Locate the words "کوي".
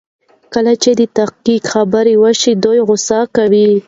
3.35-3.71